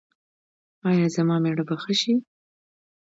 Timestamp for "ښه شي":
1.81-2.13